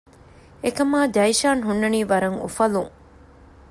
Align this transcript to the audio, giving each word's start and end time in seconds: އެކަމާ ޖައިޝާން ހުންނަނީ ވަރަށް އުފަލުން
އެކަމާ 0.63 0.99
ޖައިޝާން 1.15 1.61
ހުންނަނީ 1.67 1.99
ވަރަށް 2.11 2.39
އުފަލުން 2.43 2.91